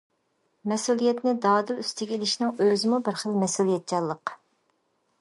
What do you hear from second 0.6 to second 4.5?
مەسئۇلىيەتنى دادىل ئۈستىگە ئېلىشنىڭ ئۆزىمۇ بىر خىل مەسئۇلىيەتچانلىق.